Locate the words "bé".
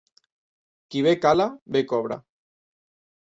1.07-1.13, 1.77-1.83